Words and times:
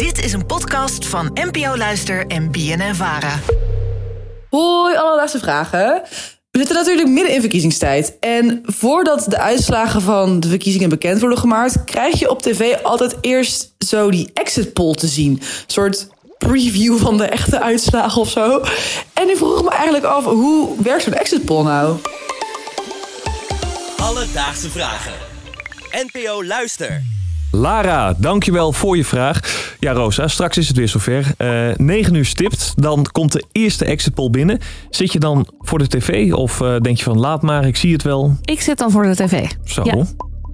Dit 0.00 0.24
is 0.24 0.32
een 0.32 0.46
podcast 0.46 1.06
van 1.06 1.30
NPO 1.34 1.76
Luister 1.76 2.26
en 2.26 2.50
BNN 2.50 2.94
Vara. 2.94 3.38
Hoi, 4.50 4.96
allerlaatste 4.96 5.38
vragen. 5.38 6.02
We 6.50 6.58
zitten 6.58 6.76
natuurlijk 6.76 7.08
midden 7.08 7.34
in 7.34 7.40
verkiezingstijd. 7.40 8.16
En 8.20 8.62
voordat 8.64 9.24
de 9.28 9.38
uitslagen 9.38 10.00
van 10.02 10.40
de 10.40 10.48
verkiezingen 10.48 10.88
bekend 10.88 11.20
worden 11.20 11.38
gemaakt, 11.38 11.84
krijg 11.84 12.18
je 12.18 12.30
op 12.30 12.42
tv 12.42 12.74
altijd 12.82 13.16
eerst 13.20 13.74
zo 13.78 14.10
die 14.10 14.30
exit 14.34 14.72
poll 14.72 14.94
te 14.94 15.06
zien. 15.06 15.32
Een 15.32 15.46
soort 15.66 16.08
preview 16.38 16.98
van 16.98 17.16
de 17.16 17.24
echte 17.24 17.60
uitslagen 17.60 18.20
of 18.20 18.30
zo. 18.30 18.62
En 19.14 19.30
ik 19.30 19.36
vroeg 19.36 19.62
me 19.62 19.70
eigenlijk 19.70 20.04
af, 20.04 20.24
hoe 20.24 20.82
werkt 20.82 21.02
zo'n 21.02 21.14
exit 21.14 21.44
poll 21.44 21.64
nou? 21.64 21.96
Alledaagse 23.96 24.70
vragen. 24.70 25.12
NPO 26.12 26.44
Luister. 26.44 27.02
Lara, 27.52 28.14
dankjewel 28.18 28.72
voor 28.72 28.96
je 28.96 29.04
vraag. 29.04 29.68
Ja, 29.80 29.92
Rosa, 29.92 30.28
straks 30.28 30.56
is 30.56 30.68
het 30.68 30.76
weer 30.76 30.88
zover. 30.88 31.26
Eh 31.36 31.68
9 31.76 32.14
uur 32.14 32.24
stipt, 32.24 32.72
dan 32.76 33.06
komt 33.12 33.32
de 33.32 33.44
eerste 33.52 33.84
exit 33.84 34.14
poll 34.14 34.30
binnen. 34.30 34.58
Zit 34.90 35.12
je 35.12 35.18
dan 35.18 35.46
voor 35.58 35.78
de 35.78 35.86
tv 35.86 36.32
of 36.32 36.60
eh, 36.60 36.76
denk 36.80 36.96
je 36.96 37.04
van 37.04 37.18
laat 37.18 37.42
maar, 37.42 37.66
ik 37.66 37.76
zie 37.76 37.92
het 37.92 38.02
wel? 38.02 38.36
Ik 38.44 38.60
zit 38.60 38.78
dan 38.78 38.90
voor 38.90 39.02
de 39.02 39.14
tv. 39.14 39.48
Zo. 39.64 39.82
Ja, 39.84 40.04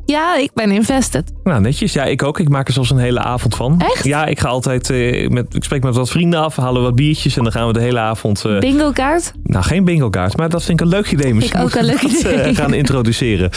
ja 0.07 0.37
ik 0.37 0.51
ben 0.55 0.71
invested. 0.71 1.33
Nou, 1.45 1.61
netjes. 1.61 1.93
Ja, 1.93 2.05
ik 2.05 2.23
ook. 2.23 2.39
Ik 2.41 2.49
maak 2.49 2.67
er 2.67 2.73
zelfs 2.73 2.91
een 2.91 2.99
hele 2.99 3.21
avond 3.21 3.55
van. 3.55 3.81
Echt? 3.81 4.05
Ja, 4.05 4.27
ik 4.27 4.41
ga 4.41 4.49
altijd, 4.49 4.91
eh, 4.91 5.29
met, 5.29 5.55
ik 5.55 5.65
spreek 5.65 5.83
met 5.83 5.95
wat 5.97 6.11
vrienden 6.11 6.41
af, 6.41 6.57
halen 6.57 6.83
wat 6.83 6.95
biertjes 6.95 7.37
en 7.37 7.43
dan 7.43 7.53
gaan 7.53 7.67
we 7.67 7.73
de 7.73 7.81
hele 7.81 7.99
avond... 7.99 8.45
eh, 8.45 8.59
Bingo 8.59 8.91
kaart? 8.91 9.33
nou, 9.43 9.65
geen 9.65 9.85
bingo 9.85 10.11
kaart, 10.11 10.37
maar 10.37 10.49
dat 10.49 10.65
vind 10.65 10.81
ik 10.81 10.87
een 10.87 10.93
leuk 10.93 11.11
idee. 11.11 11.35
Misschien 11.35 11.61
ook 11.61 11.75
een 11.75 11.81
we 11.81 11.87
leuk 11.87 12.03
dat, 12.03 12.11
eh, 12.13 12.33
idee. 12.33 12.55
gaan 12.55 12.75
introduceren. 12.75 13.51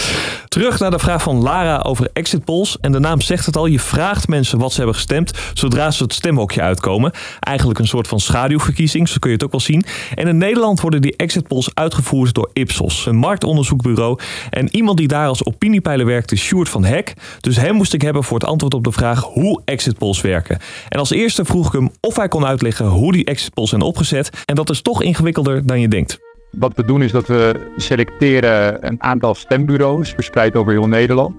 Terug 0.48 0.80
naar 0.80 0.92
de 0.92 1.00
vraag 1.00 1.22
van 1.24 1.42
Lara 1.42 1.78
over 1.78 2.10
exit 2.14 2.44
polls. 2.46 2.78
En 2.82 2.92
de 2.92 3.00
naam 3.00 3.22
zegt 3.22 3.46
het 3.46 3.58
al, 3.58 3.66
je 3.66 3.80
vraagt 3.80 4.28
mensen 4.28 4.60
wat 4.60 4.72
ze 4.72 4.78
hebben 4.78 4.96
gestemd 4.96 5.32
zodra 5.54 5.92
ze 5.92 6.04
het 6.04 6.14
stemhokje 6.14 6.62
uitkomen. 6.62 7.12
Eigenlijk 7.40 7.80
een 7.80 7.88
soort 7.88 8.08
van 8.08 8.20
schaduwverkiezing, 8.20 9.08
zo 9.10 9.16
kun 9.20 9.30
je 9.30 9.36
het 9.36 9.46
ook 9.46 9.52
wel 9.52 9.60
zien. 9.60 9.84
En 10.16 10.28
in 10.28 10.38
Nederland 10.38 10.82
worden 10.82 11.02
die 11.02 11.16
exit 11.16 11.48
polls 11.48 11.70
uitgevoerd 11.74 12.34
door 12.34 12.50
Ipsos, 12.54 13.06
een 13.06 13.16
marktonderzoekbureau. 13.16 14.20
En 14.50 14.76
iemand 14.76 14.98
die 14.98 15.08
daar 15.08 15.28
als 15.28 15.46
opiniepeiler 15.46 16.06
werkt 16.06 16.32
is 16.32 16.39
Sjoerd 16.40 16.70
van 16.70 16.86
Hek. 16.86 17.14
Dus 17.40 17.58
hem 17.58 17.76
moest 17.76 17.94
ik 17.94 18.02
hebben 18.02 18.24
voor 18.24 18.40
het 18.40 18.48
antwoord 18.48 18.74
op 18.74 18.84
de 18.84 18.92
vraag 18.92 19.24
hoe 19.24 19.62
exit 19.66 19.98
polls 19.98 20.22
werken. 20.22 20.60
En 20.90 21.00
als 21.00 21.12
eerste 21.12 21.46
vroeg 21.46 21.68
ik 21.68 21.74
hem 21.74 21.90
of 22.00 22.16
hij 22.16 22.28
kon 22.28 22.46
uitleggen 22.46 22.86
hoe 22.86 23.12
die 23.12 23.26
exit 23.26 23.54
polls 23.54 23.70
zijn 23.70 23.82
opgezet. 23.82 24.30
En 24.46 24.56
dat 24.56 24.70
is 24.70 24.82
toch 24.82 25.04
ingewikkelder 25.04 25.66
dan 25.66 25.80
je 25.80 25.88
denkt. 25.88 26.20
Wat 26.52 26.76
we 26.76 26.86
doen 26.86 27.02
is 27.02 27.12
dat 27.12 27.28
we 27.28 27.72
selecteren 27.78 28.88
een 28.88 29.04
aantal 29.04 29.36
stembureaus 29.36 30.10
verspreid 30.10 30.56
over 30.56 30.72
heel 30.72 30.88
Nederland. 30.88 31.36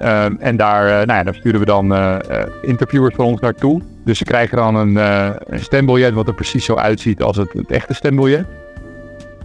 Ehm, 0.00 0.34
en 0.38 0.56
daar, 0.56 1.00
eh, 1.00 1.06
nou 1.06 1.24
ja, 1.24 1.32
sturen 1.32 1.60
we 1.60 1.66
dan 1.66 1.94
eh, 1.94 2.14
eh, 2.14 2.46
interviewers 2.62 3.14
van 3.14 3.24
ons 3.24 3.40
naartoe. 3.40 3.82
Dus 4.04 4.18
ze 4.18 4.24
krijgen 4.24 4.56
dan 4.56 4.74
een, 4.74 4.96
een 5.46 5.60
stembiljet 5.60 6.14
wat 6.14 6.28
er 6.28 6.34
precies 6.34 6.64
zo 6.64 6.74
uitziet 6.74 7.22
als 7.22 7.36
het, 7.36 7.54
echte 7.68 7.94
stembiljet. 7.94 8.46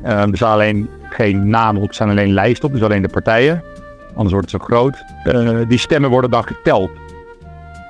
Ehm, 0.03 0.29
er 0.29 0.37
staan 0.37 0.51
alleen 0.51 0.89
geen 1.09 1.49
namen 1.49 1.81
op, 1.81 1.87
er 1.87 1.93
staan 1.93 2.09
alleen 2.09 2.33
lijsten 2.33 2.67
op, 2.67 2.73
dus 2.73 2.83
alleen 2.83 3.01
de 3.01 3.07
partijen. 3.07 3.63
Anders 4.15 4.33
wordt 4.33 4.51
het 4.51 4.61
zo 4.61 4.67
groot. 4.67 5.03
Eh, 5.23 5.67
die 5.67 5.77
stemmen 5.77 6.09
worden 6.09 6.29
dan 6.29 6.43
geteld. 6.43 6.89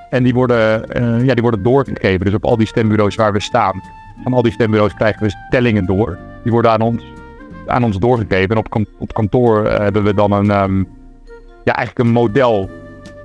En 0.09 0.23
die 0.23 0.33
worden, 0.33 0.89
eh, 0.89 1.25
ja, 1.25 1.33
die 1.33 1.41
worden 1.41 1.63
doorgegeven. 1.63 2.25
Dus 2.25 2.33
op 2.33 2.45
al 2.45 2.57
die 2.57 2.67
stembureaus 2.67 3.15
waar 3.15 3.33
we 3.33 3.41
staan, 3.41 3.81
van 4.23 4.33
al 4.33 4.41
die 4.41 4.51
stembureaus 4.51 4.93
krijgen 4.93 5.27
we 5.27 5.33
tellingen 5.49 5.85
door. 5.85 6.17
Die 6.43 6.51
worden 6.51 6.71
aan 6.71 6.81
ons, 6.81 7.03
aan 7.67 7.83
ons 7.83 7.99
doorgegeven. 7.99 8.49
En 8.49 8.57
op, 8.57 8.85
op 8.97 9.13
kantoor 9.13 9.65
eh, 9.65 9.79
hebben 9.79 10.03
we 10.03 10.13
dan 10.13 10.31
een, 10.31 10.51
ehm, 10.51 10.77
ja, 11.63 11.73
eigenlijk 11.73 12.07
een 12.07 12.13
model 12.13 12.69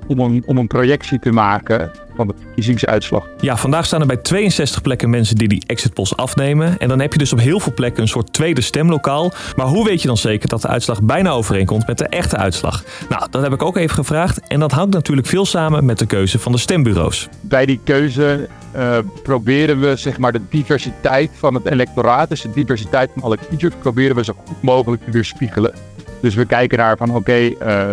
om 0.07 0.19
een, 0.19 0.43
om 0.45 0.57
een 0.57 0.67
projectie 0.67 1.19
te 1.19 1.31
maken 1.31 1.91
van 2.25 2.35
de 2.35 2.43
verkiezingsuitslag. 2.43 3.27
Ja, 3.39 3.57
vandaag 3.57 3.85
staan 3.85 4.01
er 4.01 4.07
bij 4.07 4.17
62 4.17 4.81
plekken 4.81 5.09
mensen 5.09 5.35
die 5.35 5.47
die 5.47 5.63
exit 5.65 5.93
polls 5.93 6.17
afnemen. 6.17 6.77
En 6.79 6.87
dan 6.87 6.99
heb 6.99 7.13
je 7.13 7.19
dus 7.19 7.33
op 7.33 7.39
heel 7.39 7.59
veel 7.59 7.73
plekken 7.73 8.01
een 8.01 8.07
soort 8.07 8.33
tweede 8.33 8.61
stemlokaal. 8.61 9.31
Maar 9.55 9.65
hoe 9.65 9.85
weet 9.85 10.01
je 10.01 10.07
dan 10.07 10.17
zeker 10.17 10.49
dat 10.49 10.61
de 10.61 10.67
uitslag 10.67 11.01
bijna 11.01 11.29
overeenkomt 11.29 11.87
met 11.87 11.97
de 11.97 12.07
echte 12.07 12.37
uitslag? 12.37 12.83
Nou, 13.09 13.27
dat 13.29 13.41
heb 13.41 13.53
ik 13.53 13.61
ook 13.61 13.77
even 13.77 13.95
gevraagd. 13.95 14.39
En 14.47 14.59
dat 14.59 14.71
hangt 14.71 14.93
natuurlijk 14.93 15.27
veel 15.27 15.45
samen 15.45 15.85
met 15.85 15.99
de 15.99 16.05
keuze 16.05 16.39
van 16.39 16.51
de 16.51 16.57
stembureaus. 16.57 17.29
Bij 17.41 17.65
die 17.65 17.79
keuze 17.83 18.47
eh, 18.71 18.97
proberen 19.23 19.79
we 19.79 19.95
zeg 19.95 20.17
maar, 20.17 20.31
de 20.31 20.41
diversiteit 20.49 21.31
van 21.33 21.53
het 21.53 21.65
electoraat, 21.65 22.29
dus 22.29 22.41
de 22.41 22.51
diversiteit 22.53 23.09
van 23.13 23.23
alle 23.23 23.37
kiezers, 23.49 23.75
proberen 23.79 24.15
we 24.15 24.23
zo 24.23 24.33
goed 24.45 24.61
mogelijk 24.61 25.03
te 25.03 25.11
weerspiegelen. 25.11 25.73
Dus 26.21 26.35
we 26.35 26.45
kijken 26.45 26.77
naar 26.77 26.97
van 26.97 27.15
oké, 27.15 27.49
eh, 27.59 27.89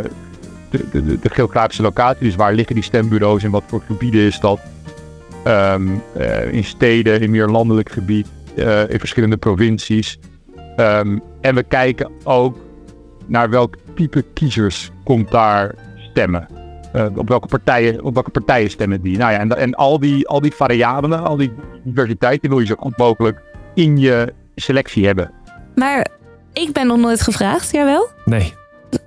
de, 0.70 0.88
de- 0.90 1.18
de 1.18 1.30
geografische 1.30 1.82
locatie, 1.82 2.24
dus 2.26 2.36
waar 2.36 2.52
liggen 2.52 2.74
die 2.74 2.84
stembureaus 2.84 3.42
en 3.42 3.50
wat 3.50 3.62
voor 3.66 3.82
gebieden 3.86 4.20
is 4.20 4.40
dat? 4.40 4.60
Ehm, 5.44 5.88
eh, 6.12 6.52
in 6.52 6.64
steden, 6.64 7.20
in 7.20 7.30
meer 7.30 7.46
landelijk 7.48 7.90
gebied, 7.90 8.26
eh, 8.56 8.90
in 8.90 8.98
verschillende 8.98 9.36
provincies. 9.36 10.18
Ehm, 10.76 11.18
en 11.40 11.54
we 11.54 11.62
kijken 11.62 12.10
ook 12.24 12.56
naar 13.26 13.50
welk 13.50 13.74
type 13.94 14.24
kiezers 14.34 14.90
komt 15.04 15.30
daar 15.30 15.74
stemmen. 16.10 16.48
Eh, 16.92 17.06
op, 17.14 17.28
welke 17.28 17.46
partijen, 17.48 18.02
op 18.04 18.14
welke 18.14 18.30
partijen 18.30 18.70
stemmen 18.70 19.00
die? 19.00 19.18
Nou 19.18 19.32
ja, 19.32 19.38
en, 19.38 19.56
en 19.56 19.74
al, 19.74 19.98
die, 20.00 20.28
al 20.28 20.40
die 20.40 20.52
variabelen, 20.54 21.24
al 21.24 21.36
die 21.36 21.52
diversiteit, 21.84 22.40
die 22.40 22.50
wil 22.50 22.58
je 22.58 22.66
zo 22.66 22.74
goed 22.78 22.96
mogelijk 22.96 23.42
in 23.74 23.98
je 23.98 24.32
selectie 24.54 25.06
hebben. 25.06 25.30
Maar 25.74 26.06
ik 26.52 26.72
ben 26.72 26.86
nog 26.86 26.98
nooit 26.98 27.20
gevraagd, 27.20 27.70
jawel. 27.70 28.08
Nee. 28.24 28.54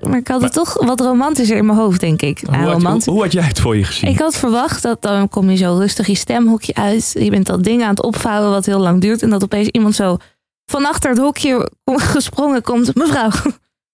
Maar 0.02 0.18
ik 0.18 0.28
had 0.28 0.42
het 0.42 0.53
toch 0.53 0.86
wat 0.86 1.00
romantischer 1.00 1.58
in 1.58 1.66
mijn 1.66 1.78
hoofd, 1.78 2.00
denk 2.00 2.22
ik. 2.22 2.40
Hoe 2.46 2.58
Nou, 2.58 2.84
had, 2.84 3.06
hoe 3.06 3.22
had 3.22 3.31
jij 3.31 3.44
het 3.44 3.59
voor 3.59 3.78
je 3.78 3.84
gezien? 3.84 4.09
Ik 4.09 4.19
had 4.19 4.36
verwacht 4.36 4.81
dat 4.81 5.02
dan 5.02 5.30
kom 5.30 5.50
je 5.50 5.56
zo 5.58 5.75
rustig 5.78 6.08
je 6.08 6.16
stemhokje 6.16 6.74
uit. 6.74 7.16
Je 7.19 7.30
bent 7.30 7.46
dat 7.46 7.64
ding 7.64 7.84
aan 7.84 7.90
het 7.90 8.02
opvouwen 8.03 8.52
wat 8.52 8.66
heel 8.66 8.80
lang 8.80 9.02
duurt. 9.02 9.22
En 9.22 9.30
dat 9.30 9.44
opeens 9.44 9.68
iemand 9.68 9.96
zo 9.96 10.18
van 10.66 10.86
achter 10.86 11.09
het 11.09 11.19
hokje 11.19 11.72
gesprongen 12.14 12.62
komt. 12.62 12.96
Mevrouw, 12.96 13.30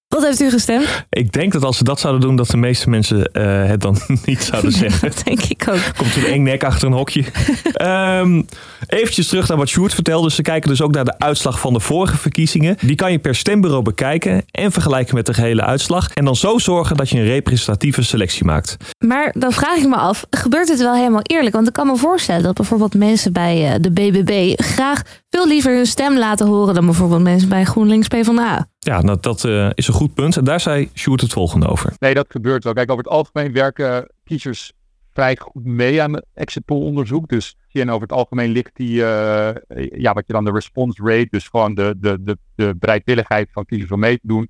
wat 0.08 0.24
heeft 0.24 0.42
u 0.42 0.50
gestemd? 0.50 1.06
Ik 1.10 1.32
denk 1.32 1.52
dat 1.52 1.64
als 1.64 1.78
ze 1.78 1.84
dat 1.84 2.00
zouden 2.00 2.22
doen, 2.22 2.36
dat 2.36 2.48
de 2.48 2.58
meeste 2.58 2.90
mensen 2.90 3.32
eh, 3.32 3.66
het 3.66 3.82
dan 3.82 4.00
niet 4.26 4.44
zouden 4.44 4.72
zeggen. 4.84 5.10
Dat 5.10 5.22
denk 5.26 5.44
ik 5.44 5.66
ook. 5.70 5.80
Komt 5.98 6.16
een 6.16 6.26
eng 6.26 6.44
nek 6.44 6.64
achter 6.64 6.88
een 6.88 6.94
hokje. 6.94 7.24
Ehm 7.74 8.42
eventjes 8.88 9.28
terug 9.28 9.48
naar 9.48 9.58
wat 9.58 9.68
Sjoerd 9.68 9.94
vertelde. 9.94 10.32
Ze 10.32 10.42
kijken 10.42 10.70
dus 10.70 10.82
ook 10.82 10.94
naar 10.94 11.06
de 11.06 11.20
uitslag 11.20 11.60
van 11.60 11.74
de 11.74 11.80
vorige 11.80 12.18
verkiezingen. 12.18 12.78
Die 12.82 12.96
kan 12.96 13.12
je 13.12 13.20
per 13.20 13.36
stembureau 13.36 13.84
bekijken 13.84 14.46
en 14.52 14.72
vergelijken 14.72 15.16
met 15.16 15.26
de 15.26 15.34
gehele 15.34 15.62
uitslag. 15.62 16.14
En 16.14 16.26
dan 16.26 16.36
zo 16.36 16.58
zorgen 16.58 16.96
dat 16.98 17.10
je 17.10 17.18
een 17.18 17.26
representatieve 17.26 18.04
selectie 18.04 18.46
maakt. 18.46 18.78
Maar 19.06 19.34
dan 19.38 19.52
vraag 19.52 19.78
ik 19.78 19.88
me 19.88 19.96
af, 19.96 20.26
gebeurt 20.30 20.70
het 20.70 20.80
wel 20.80 20.94
helemaal 20.94 21.22
eerlijk? 21.22 21.56
Want 21.56 21.68
ik 21.68 21.74
kan 21.74 21.88
me 21.88 21.96
voorstellen 21.96 22.44
dat 22.44 22.54
bijvoorbeeld 22.54 22.96
mensen 22.96 23.34
bij 23.34 23.74
eh, 23.74 23.82
de 23.82 23.92
BBB 23.92 24.54
graag 24.56 25.02
veel 25.30 25.48
liever 25.48 25.76
hun 25.76 25.86
stem 25.86 26.18
laten 26.18 26.48
horen 26.48 26.74
dan 26.74 26.86
bijvoorbeeld 26.86 27.22
mensen 27.22 27.50
bij 27.50 27.64
GroenLinks 27.64 28.08
PvdA. 28.08 28.68
Ja, 28.88 29.02
dat, 29.02 29.24
dat 29.24 29.46
eh, 29.46 29.70
is 29.74 29.88
een 29.88 29.94
goed 29.94 30.14
punt. 30.14 30.38
En 30.38 30.44
daar 30.44 30.60
zei 30.60 30.90
Sjoerd 30.94 31.22
het 31.22 31.34
volgende 31.34 31.68
over. 31.68 31.94
Nee, 32.00 32.14
dat 32.14 32.26
gebeurt 32.30 32.64
wel. 32.64 32.74
Kijk, 32.74 32.92
over 32.92 33.04
het 33.04 33.14
algemeen 33.14 33.54
werken 33.54 34.12
kiezers 34.24 34.72
vrij 35.14 35.38
goed 35.38 35.66
mee 35.66 36.02
aan 36.02 36.14
het 36.14 36.26
exit 36.34 36.66
poll 36.66 36.84
onderzoek. 36.84 37.30
Dus 37.30 37.58
en 37.72 37.90
over 37.90 38.02
het 38.02 38.12
algemeen 38.12 38.52
ligt 38.52 38.76
die, 38.76 39.06
eh, 39.06 39.56
ja, 40.00 40.14
wat 40.14 40.28
je 40.28 40.34
dan 40.34 40.46
de 40.46 40.52
response 40.52 41.04
rate, 41.04 41.28
dus 41.30 41.48
gewoon 41.48 41.74
de, 41.74 41.96
de, 41.98 42.18
de, 42.22 42.38
de 42.56 42.76
bereidwilligheid 42.80 43.50
van 43.52 43.66
kiezers 43.66 43.92
om 43.92 44.00
mee 44.00 44.20
te 44.20 44.28
doen, 44.28 44.50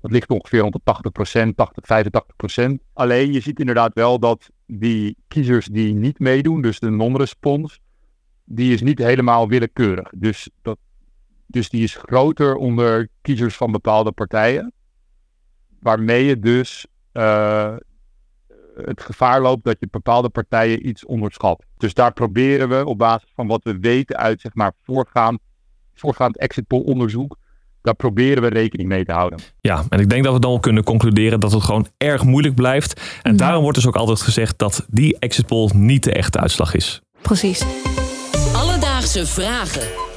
dat 0.00 0.10
ligt 0.10 0.30
ongeveer 0.30 0.60
rond 0.60 0.72
de 0.72 0.80
80 0.84 1.54
80, 1.54 1.84
85% 2.70 2.74
Alleen 2.92 3.32
je 3.32 3.40
ziet 3.40 3.60
inderdaad 3.60 3.94
wel 3.94 4.18
dat 4.18 4.50
die 4.66 5.16
kiezers 5.28 5.66
die 5.66 5.94
niet 5.94 6.18
meedoen, 6.18 6.62
dus 6.62 6.78
de 6.78 6.90
non-response, 6.90 7.78
die 8.44 8.72
is 8.72 8.82
niet 8.82 8.98
helemaal 8.98 9.48
willekeurig. 9.48 10.10
Dus, 10.16 10.50
dat, 10.62 10.78
dus 11.50 11.68
die 11.68 11.82
is 11.82 11.94
groter 11.94 12.54
onder 12.54 13.08
kiezers 13.22 13.56
van 13.56 13.72
bepaalde 13.72 14.12
partijen. 14.12 14.72
Waarmee 15.80 16.24
je 16.24 16.38
dus 16.38 16.86
eh, 17.12 17.74
het 18.84 19.00
gevaar 19.00 19.40
loopt 19.40 19.64
dat 19.64 19.76
je 19.80 19.88
bepaalde 19.90 20.28
partijen 20.28 20.88
iets 20.88 21.04
onderschat. 21.04 21.64
Dus 21.76 21.94
daar 21.94 22.12
proberen 22.12 22.68
we 22.68 22.86
op 22.86 22.98
basis 22.98 23.30
van 23.34 23.46
wat 23.46 23.64
we 23.64 23.78
weten 23.78 24.16
uit 24.16 24.40
zeg 24.40 24.54
maar, 24.54 24.72
voorgaand, 24.82 25.40
voorgaand 25.94 26.38
exit 26.38 26.66
poll 26.66 26.82
onderzoek, 26.82 27.36
daar 27.82 27.94
proberen 27.94 28.42
we 28.42 28.48
rekening 28.48 28.88
mee 28.88 29.04
te 29.04 29.12
houden. 29.12 29.38
Ja, 29.60 29.84
en 29.88 30.00
ik 30.00 30.08
denk 30.08 30.24
dat 30.24 30.32
we 30.34 30.40
dan 30.40 30.50
wel 30.50 30.60
kunnen 30.60 30.84
concluderen 30.84 31.40
dat 31.40 31.52
het 31.52 31.62
gewoon 31.62 31.86
erg 31.96 32.24
moeilijk 32.24 32.54
blijft. 32.54 33.20
En 33.22 33.36
daarom 33.36 33.62
wordt 33.62 33.76
dus 33.76 33.86
ook 33.86 33.96
altijd 33.96 34.20
gezegd 34.20 34.58
dat 34.58 34.86
die 34.90 35.18
exit 35.18 35.46
poll 35.46 35.70
niet 35.74 36.04
de 36.04 36.12
echte 36.12 36.40
uitslag 36.40 36.74
is. 36.74 37.00
Precies. 37.22 37.64
Alledaagse 38.54 39.26
vragen. 39.26 40.09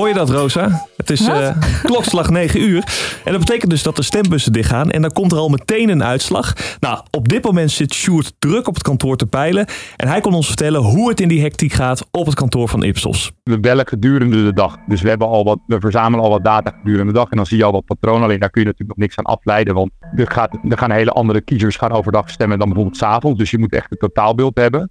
Hoor 0.00 0.08
je 0.08 0.14
dat, 0.14 0.30
Rosa? 0.30 0.86
Het 0.96 1.10
is 1.10 1.28
eh, 1.28 1.56
klokslag 1.82 2.30
9 2.30 2.60
uur. 2.60 2.84
En 3.24 3.32
dat 3.32 3.40
betekent 3.40 3.70
dus 3.70 3.82
dat 3.82 3.96
de 3.96 4.02
stembussen 4.02 4.52
dichtgaan. 4.52 4.90
En 4.90 5.02
dan 5.02 5.12
komt 5.12 5.32
er 5.32 5.38
al 5.38 5.48
meteen 5.48 5.88
een 5.88 6.04
uitslag. 6.04 6.52
Nou, 6.78 7.00
op 7.10 7.28
dit 7.28 7.44
moment 7.44 7.70
zit 7.70 7.94
Sjoerd 7.94 8.32
druk 8.38 8.68
op 8.68 8.74
het 8.74 8.82
kantoor 8.82 9.16
te 9.16 9.26
peilen. 9.26 9.66
En 9.96 10.08
hij 10.08 10.20
kon 10.20 10.34
ons 10.34 10.46
vertellen 10.46 10.80
hoe 10.80 11.08
het 11.08 11.20
in 11.20 11.28
die 11.28 11.42
hectiek 11.42 11.72
gaat 11.72 12.06
op 12.10 12.26
het 12.26 12.34
kantoor 12.34 12.68
van 12.68 12.82
Ipsos. 12.82 13.32
We 13.42 13.60
bellen 13.60 13.86
gedurende 13.86 14.44
de 14.44 14.52
dag. 14.52 14.76
Dus 14.86 15.02
we, 15.02 15.08
hebben 15.08 15.28
al 15.28 15.44
wat, 15.44 15.58
we 15.66 15.80
verzamelen 15.80 16.24
al 16.24 16.30
wat 16.30 16.44
data 16.44 16.70
gedurende 16.70 17.12
de 17.12 17.18
dag. 17.18 17.30
En 17.30 17.36
dan 17.36 17.46
zie 17.46 17.56
je 17.56 17.64
al 17.64 17.72
wat 17.72 17.84
patronen. 17.84 18.22
Alleen 18.22 18.40
daar 18.40 18.50
kun 18.50 18.60
je 18.60 18.66
natuurlijk 18.66 18.98
nog 18.98 19.06
niks 19.06 19.18
aan 19.18 19.34
afleiden. 19.34 19.74
Want 19.74 19.90
er, 20.16 20.30
gaat, 20.30 20.58
er 20.68 20.78
gaan 20.78 20.90
hele 20.90 21.10
andere 21.10 21.40
kiezers 21.40 21.76
gaan 21.76 21.92
overdag 21.92 22.30
stemmen 22.30 22.58
dan 22.58 22.68
bijvoorbeeld 22.68 22.98
s'avonds. 22.98 23.38
Dus 23.38 23.50
je 23.50 23.58
moet 23.58 23.72
echt 23.72 23.90
een 23.90 23.98
totaalbeeld 23.98 24.58
hebben. 24.58 24.88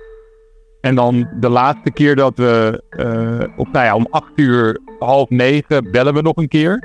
En 0.82 0.96
dan 0.96 1.28
de 1.40 1.50
laatste 1.50 1.92
keer 1.92 2.16
dat 2.16 2.38
we 2.38 2.84
eh, 2.90 3.58
op, 3.58 3.72
nou 3.72 3.96
om 3.96 4.08
acht 4.10 4.32
uur, 4.36 4.80
half 5.00 5.30
negen 5.30 5.92
bellen 5.92 6.14
we 6.14 6.22
nog 6.22 6.36
een 6.36 6.48
keer. 6.48 6.84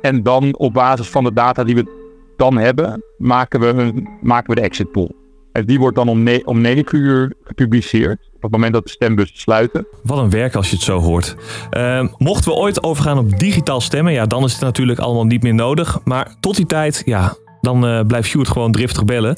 En 0.00 0.22
dan 0.22 0.56
op 0.56 0.72
basis 0.72 1.08
van 1.08 1.24
de 1.24 1.32
data 1.32 1.64
die 1.64 1.74
we 1.74 1.98
dan 2.36 2.56
hebben, 2.56 3.02
maken 3.18 3.60
we, 3.60 3.66
een, 3.66 4.08
maken 4.20 4.54
we 4.54 4.60
de 4.60 4.66
exit 4.66 4.92
poll. 4.92 5.10
En 5.52 5.66
die 5.66 5.78
wordt 5.78 5.96
dan 5.96 6.08
om, 6.08 6.22
ne 6.22 6.42
om 6.44 6.60
9 6.60 6.98
uur 6.98 7.32
gepubliceerd. 7.44 8.28
Op 8.34 8.42
het 8.42 8.50
moment 8.50 8.72
dat 8.72 8.84
de 8.84 8.90
stembussen 8.90 9.38
sluiten. 9.38 9.86
Wat 10.02 10.18
een 10.18 10.30
werk 10.30 10.54
als 10.54 10.70
je 10.70 10.76
het 10.76 10.84
zo 10.84 10.98
hoort. 10.98 11.36
Uh, 11.76 12.06
mochten 12.16 12.50
we 12.50 12.56
ooit 12.56 12.82
overgaan 12.82 13.18
op 13.18 13.38
digitaal 13.38 13.80
stemmen, 13.80 14.12
ja, 14.12 14.26
dan 14.26 14.44
is 14.44 14.52
het 14.52 14.60
natuurlijk 14.60 14.98
allemaal 14.98 15.24
niet 15.24 15.42
meer 15.42 15.54
nodig. 15.54 15.98
Maar 16.04 16.34
tot 16.40 16.56
die 16.56 16.66
tijd, 16.66 17.02
ja, 17.04 17.34
dan 17.60 17.86
uh, 17.86 18.00
blijft 18.06 18.28
Sjoerd 18.28 18.48
gewoon 18.48 18.72
driftig 18.72 19.04
bellen. 19.04 19.36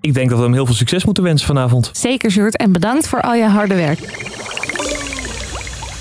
Ik 0.00 0.14
denk 0.14 0.28
dat 0.28 0.38
we 0.38 0.44
hem 0.44 0.52
heel 0.52 0.66
veel 0.66 0.74
succes 0.74 1.04
moeten 1.04 1.22
wensen 1.22 1.46
vanavond. 1.46 1.90
Zeker, 1.92 2.30
Sjoerd. 2.30 2.56
En 2.56 2.72
bedankt 2.72 3.08
voor 3.08 3.20
al 3.20 3.34
je 3.34 3.44
harde 3.44 3.74
werk. 3.74 3.98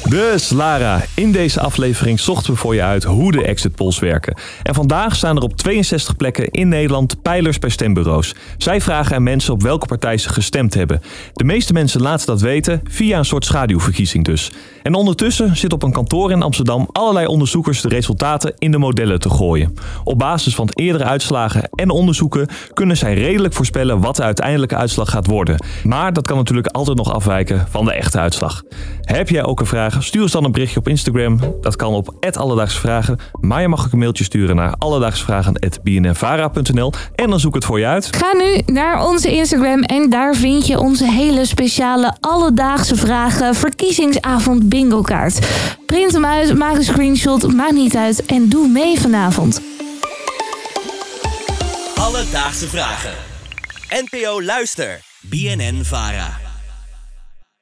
Dus 0.10 0.50
Lara, 0.50 1.02
in 1.16 1.32
deze 1.32 1.60
aflevering 1.60 2.20
zochten 2.20 2.54
we 2.54 2.60
voor 2.60 2.76
je 2.76 2.82
uit 2.82 3.04
hoe 3.04 3.32
de 3.32 3.44
exit 3.44 3.76
polls 3.76 4.00
werken. 4.00 4.38
En 4.64 4.74
vandaag 4.74 5.16
staan 5.16 5.36
er 5.36 5.44
op 5.44 5.58
62 5.58 6.16
plekken 6.16 6.52
in 6.52 6.68
Nederland 6.68 7.22
pijlers 7.22 7.60
bij 7.60 7.70
stembureaus. 7.70 8.36
Zij 8.58 8.82
vragen 8.82 9.16
aan 9.16 9.24
mensen 9.24 9.54
op 9.54 9.62
welke 9.62 9.86
partij 9.86 10.18
ze 10.18 10.30
gestemd 10.30 10.74
hebben. 10.74 11.02
De 11.34 11.44
meeste 11.44 11.74
mensen 11.74 12.02
laten 12.02 12.26
dat 12.26 12.42
weten 12.42 12.82
via 12.90 13.18
een 13.18 13.26
soort 13.26 13.46
schaduwverkiezing 13.46 14.24
dus. 14.24 14.52
En 14.84 14.94
ondertussen 14.94 15.58
zit 15.58 15.74
op 15.74 15.84
een 15.84 15.92
kantoor 15.92 16.32
in 16.32 16.42
Amsterdam 16.42 16.90
allerlei 16.92 17.26
onderzoekers 17.26 17.82
de 17.82 17.90
resultaten 17.90 18.54
in 18.58 18.72
de 18.72 18.78
modellen 18.78 19.20
te 19.20 19.30
gooien. 19.30 19.74
Op 20.04 20.20
basis 20.20 20.56
van 20.56 20.70
eerdere 20.74 21.04
uitslagen 21.04 21.70
en 21.70 21.90
onderzoeken 21.90 22.48
kunnen 22.74 22.98
zij 22.98 23.14
redelijk 23.14 23.54
voorspellen 23.54 24.00
wat 24.00 24.16
de 24.16 24.24
uiteindelijke 24.24 24.76
uitslag 24.76 25.10
gaat 25.10 25.28
worden. 25.28 25.64
Maar 25.84 26.14
dat 26.14 26.28
kan 26.28 26.38
natuurlijk 26.38 26.68
altijd 26.68 26.98
nog 26.98 27.14
afwijken 27.14 27.68
van 27.70 27.86
de 27.86 27.94
echte 27.94 28.20
uitslag. 28.20 28.64
Heb 29.02 29.30
jij 29.30 29.44
ook 29.44 29.60
een 29.60 29.66
vraag? 29.66 29.95
Stuur 30.00 30.22
ons 30.22 30.32
dan 30.32 30.44
een 30.44 30.52
berichtje 30.52 30.80
op 30.80 30.88
Instagram. 30.88 31.40
Dat 31.62 31.76
kan 31.76 31.94
op 31.94 32.14
Alledaagse 32.32 32.80
Vragen. 32.80 33.20
Maar 33.40 33.62
je 33.62 33.68
mag 33.68 33.86
ook 33.86 33.92
een 33.92 34.00
mailtje 34.00 34.24
sturen 34.24 34.56
naar 34.56 34.74
alledaagsvragen.bnnvara.nl 34.78 36.94
en 37.16 37.30
dan 37.30 37.40
zoek 37.40 37.50
ik 37.50 37.56
het 37.56 37.66
voor 37.66 37.80
je 37.80 37.86
uit. 37.86 38.16
Ga 38.16 38.34
nu 38.34 38.62
naar 38.66 39.08
onze 39.08 39.32
Instagram 39.32 39.82
en 39.82 40.10
daar 40.10 40.36
vind 40.36 40.68
je 40.68 40.80
onze 40.80 41.12
hele 41.12 41.46
speciale 41.46 42.16
Alledaagse 42.20 42.96
Vragen 42.96 43.56
verkiezingsavond 43.56 44.70
bingo 44.70 45.02
kaart. 45.02 45.40
Print 45.86 46.12
hem 46.12 46.26
uit, 46.26 46.58
maak 46.58 46.76
een 46.76 46.84
screenshot, 46.84 47.54
maakt 47.54 47.74
niet 47.74 47.96
uit 47.96 48.26
en 48.26 48.50
doe 48.50 48.68
mee 48.68 49.00
vanavond. 49.00 49.62
Alledaagse 51.96 52.68
Vragen. 52.68 53.14
NPO 53.90 54.42
Luister. 54.42 55.00
BNN 55.22 55.84
Vara. 55.84 56.45